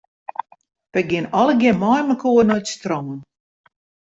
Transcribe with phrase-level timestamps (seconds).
[0.93, 3.09] Wy geane allegear meimekoar nei it strân.